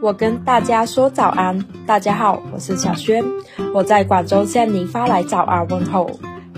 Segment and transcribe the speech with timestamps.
[0.00, 3.24] 我跟大家说早安，大家好，我是小轩，
[3.72, 6.10] 我在广州向您发来早安问候。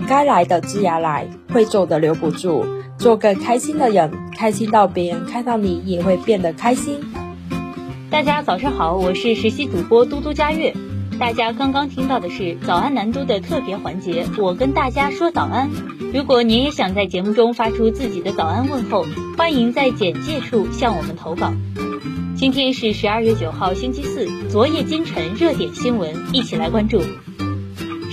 [0.07, 2.65] 该来的自然来，会走的留不住，
[2.97, 6.99] 做个开心的人，开心到别人看到你也会变得开心。
[8.09, 10.73] 大家早上好，我是实习主播嘟嘟佳悦。
[11.19, 15.69] 大家刚刚听到的是早安南都的特别环节，我跟大家说早安。
[16.13, 19.05] 如果您也想在节目中发出自己的早安问候，
[19.35, 21.53] 欢迎在简介处向我们投稿。
[22.35, 24.27] 今天是十二月九号，星期四。
[24.47, 27.01] 昨夜今晨热点新闻，一起来关注。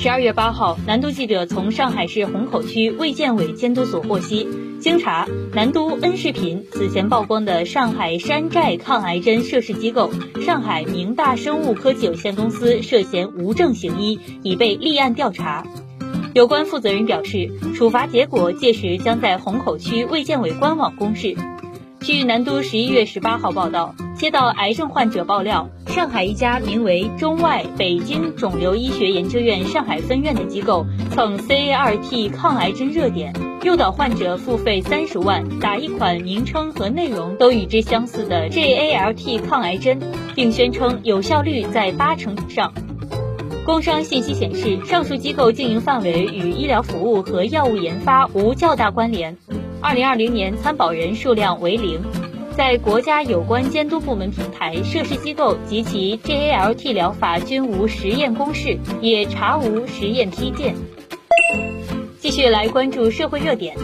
[0.05, 4.47] 十二月八号，南都记者从上海市虹口区卫健委监督所获悉，
[4.79, 10.11] 经查，南都恩视频此前曝光的上海山寨抗癌针涉事机构
[10.45, 15.67] 上海明大生物科技有限公司涉嫌无证行医，已被立案调查。
[16.35, 21.35] 有关负责人表示，处罚结果届时将在虹口区卫健委官网公示。
[22.01, 40.01] 据南都十一月十八号报道，接到癌症患者爆料，上海一家名为中外北京肿瘤医学研究院上海分院的机构蹭 CAR-T 抗癌针热点，诱导患者付费三十万打一款名称和内容都与之相似的 JALT 抗癌针，
[40.35, 42.75] 并宣称有效率在八成以上。
[43.65, 49.37] 工商信息显示，上述机构经营范围与医疗服务和药物研发无较大关联。
[49.81, 52.01] 二零二零年参保人数量为零，
[52.57, 60.77] 在国家有关监督部门平台，涉事机构及其 JALT 疗法均无实验公示，也查无实验批件。
[62.21, 63.77] 继续来关注社会热点，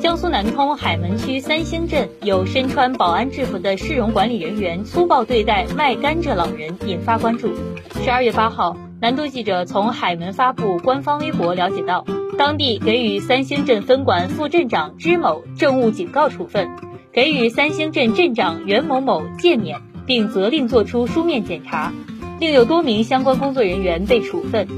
[0.00, 7.54] 江苏南通海门区三星镇有身穿保安制服的市容管理人员粗暴对待卖甘蔗老人，引发关注。
[8.02, 12.04] 十二月八号，南都记者从海门发布官方微博了解到。
[12.36, 16.70] 当地给予三星镇分管副镇长支某政务警告处分，
[17.12, 21.92] 给予三星镇镇长袁某某诫勉，并责令作出书面检查，
[22.38, 24.68] 另有多名相关工作人员被处分。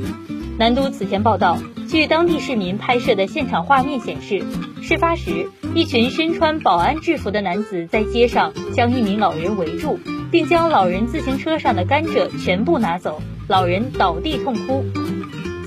[0.59, 1.59] 南都此前报道，
[1.89, 4.43] 据当地市民拍摄的现场画面显示，
[4.81, 9.99] 事发时，一群身穿保安制服的男子在街上将一名老人围住，
[10.31, 14.83] 并将老人自行车上的甘蔗全部拿走，老人倒地痛哭。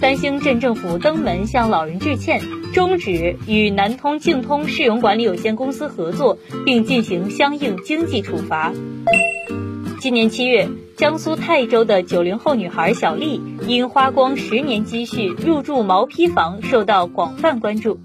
[0.02, 2.42] 三星镇政府登门向老人致歉，
[2.74, 8.74] 终止与南通净通市容管理有限公司合作，并进行相应经济处罚。
[10.00, 10.68] 今年七月，
[10.98, 18.00] 江苏泰州的九零后女孩小丽因花光十年积蓄入住毛坯房，受到广泛关注。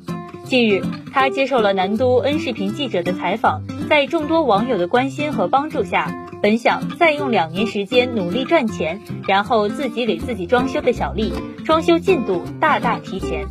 [0.45, 6.30] 近日，她接受了南都 N 视频记者的采访，在众多网友的关心和帮助下。
[6.43, 11.35] 本想再用两年时间努力赚钱，然后自己给自己装修的小丽，
[11.67, 13.47] 装修进度大大提前。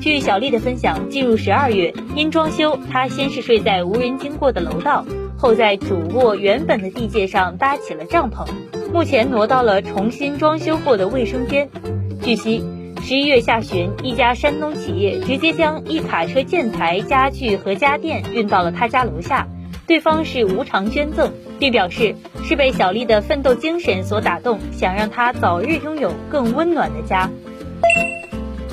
[0.00, 5.04] 据小丽的分享，进入十二月，因装修，她先是睡在无人经过的楼道，
[5.36, 8.46] 后在主卧原本的地界上搭起了帐篷，
[8.92, 11.68] 目前挪到了重新装修过的卫生间。
[12.22, 12.62] 据悉，
[13.02, 19.48] 十一月下旬，一家山东企业直接将一卡车建材、家具和家电运到了他家楼下。
[19.90, 22.14] 对方是无偿捐赠，并表示
[22.44, 27.28] 是被小丽的奋斗精神所打动，想让她早日拥有更温暖的家。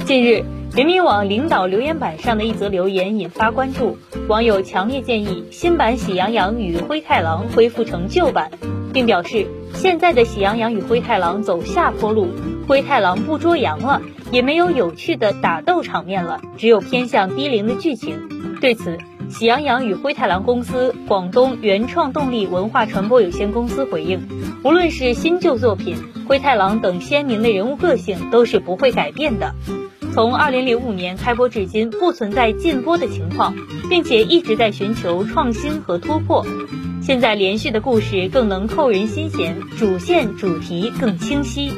[0.06, 0.44] 近日，
[0.76, 3.98] 人民网领导留言板上的一则留言引发关注，
[4.28, 8.52] 网友强烈建议新版《喜羊羊与灰太狼》恢复成旧版，
[8.94, 12.28] 并表示现在的《喜羊羊与灰太狼》走下坡路，
[12.68, 18.60] 灰太狼不捉羊了，也没有有趣的打斗场面了，只有偏向低龄的剧情。
[18.62, 19.00] 对此，
[19.30, 24.28] 喜羊羊与灰太狼公司、广东原创动力文化传播有限公司回应，
[24.64, 29.54] 无论是新旧作品，灰太狼等鲜明的人物个性都是不会改变的。
[30.14, 33.54] 从2005年开播至今，不存在禁播的情况，
[33.90, 36.46] 并且一直在寻求创新和突破。
[37.02, 41.72] 现在连续的故事更能扣人心弦，主线主题更清晰。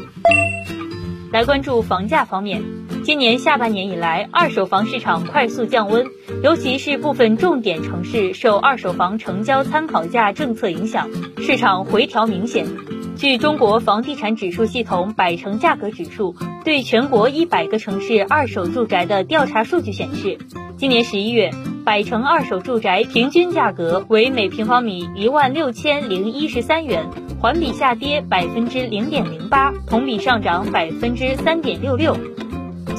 [1.31, 2.63] 来关注房价方面。
[3.09, 6.05] 今年下半年以来，二手房市场快速降温，
[6.43, 11.09] 尤其是部分重点城市受二手房成交参考价政策影响，
[11.39, 12.67] 市场回调明显。
[13.15, 20.37] 据中国房地产指数系统百城价格指数对全国一百个城市二手住宅的调查数据显示，
[20.77, 21.49] 今年十一月，
[21.83, 32.15] 百城二手住宅平均价格为每平方米一万六千零一十三元，环比下跌百分之零点零八，同比上涨百分之三点六六。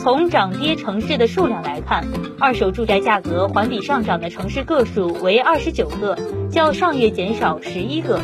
[0.02, 2.08] 从涨跌城市的数量来看，
[2.38, 6.17] 二手住宅价格环比上涨的城市个数为二十九个，
[6.50, 8.19] 较上月减少十一个；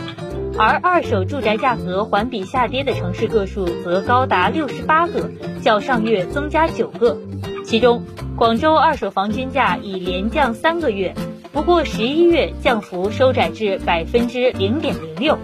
[0.58, 5.30] 而二手住宅价格环比下跌的城市个数则高达六十八个，
[5.60, 7.18] 较上月增加九个。
[7.62, 8.02] 其中，
[8.38, 11.14] 广州二手房均价已连降三个月，
[11.52, 15.38] 不过十一月降幅收窄至百分之零点零六。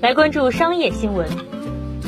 [0.00, 1.53] 来关注商业新闻。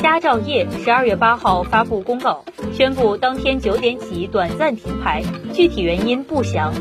[0.07, 5.21] 佳兆业十二月八号发布公告，宣布当天九点起短暂停牌，
[5.53, 6.73] 具体原因不详。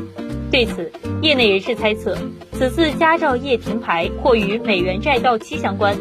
[0.52, 0.92] 对此，
[1.24, 2.16] 业内人士猜测，
[2.52, 5.98] 此次佳兆业停牌或与美元债到期相关。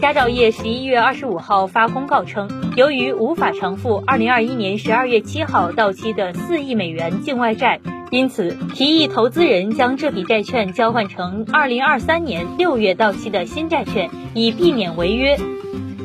[0.00, 7.80] 佳兆业十一月二十五号发公告称，由于无法偿付二零二一年十二月七号到期的四亿美元境外债。
[8.12, 15.36] 因此，提议投资人将这笔债券交换成二零二三年六月到期的新债券，以避免违约。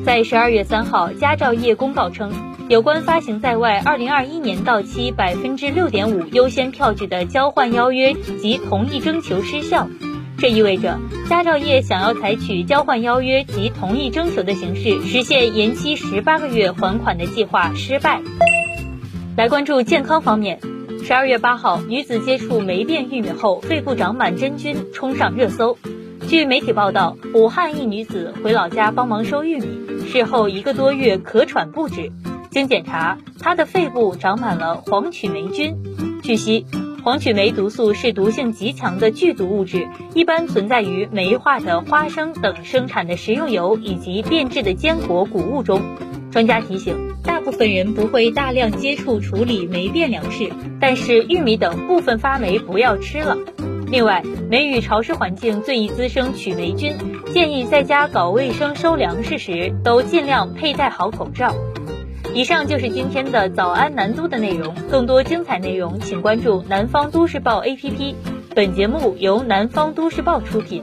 [0.04, 2.30] 在十二月三号，佳兆业公告称，
[2.68, 9.88] 有关发行在外二零二一年到期百分之六点五优先票据的交换邀约及同意征求失效。
[10.36, 18.20] 这意味着，佳兆业想要采取交换邀约及同意征求的形式实现延期十八个月还款的计划失败。
[19.38, 20.60] 来关注健康方面。
[21.02, 25.78] 十二月八号，女子接触霉变玉米后肺部长满真菌，冲上热搜。
[26.26, 32.10] 据媒体报道，武汉一女子回老家帮忙收玉米，事后一个多月咳喘不止。
[32.50, 35.76] 经检查，她的肺部长满了黄曲霉菌。
[36.22, 36.66] 据悉，
[37.04, 45.82] 黄曲霉毒素是毒性极强的剧毒物质，一般存在于霉化的花生等生产的食用油以及变质的坚果、谷物中。
[46.30, 50.50] 专家提醒，大部分人不会大量接触处理霉变粮食，
[50.80, 53.36] 但是玉米等部分发霉不要吃了。
[53.94, 56.96] 另外，梅雨潮湿环境最易滋生曲霉菌，
[57.32, 61.54] 建议在家搞卫生收粮食时都尽量佩戴好口罩。
[62.34, 68.16] 以上就是今天的早安南都的内容，更多精彩内容请关注南方都市报 APP。
[68.52, 70.82] 本节目由南方都市报出品。